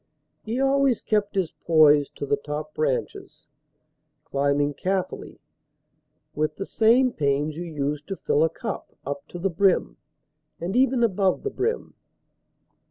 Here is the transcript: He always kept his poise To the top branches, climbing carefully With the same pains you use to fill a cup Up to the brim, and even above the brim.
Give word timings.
He 0.43 0.59
always 0.59 0.99
kept 0.99 1.35
his 1.35 1.51
poise 1.51 2.09
To 2.15 2.25
the 2.25 2.35
top 2.35 2.73
branches, 2.73 3.45
climbing 4.25 4.73
carefully 4.73 5.39
With 6.33 6.55
the 6.55 6.65
same 6.65 7.11
pains 7.13 7.55
you 7.55 7.65
use 7.65 8.01
to 8.07 8.15
fill 8.15 8.43
a 8.43 8.49
cup 8.49 8.95
Up 9.05 9.27
to 9.27 9.37
the 9.37 9.51
brim, 9.51 9.97
and 10.59 10.75
even 10.75 11.03
above 11.03 11.43
the 11.43 11.51
brim. 11.51 11.93